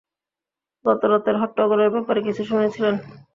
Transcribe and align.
গত 0.85 1.01
রাতের 1.05 1.35
হট্টগোলের 1.41 1.89
ব্যাপারে 1.95 2.19
কিছু 2.27 2.41
শুনেছিলেন? 2.49 2.95